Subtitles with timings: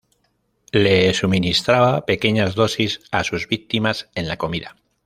[0.71, 4.75] Le suministraba pequeñas dosis a sus víctimas en la comida.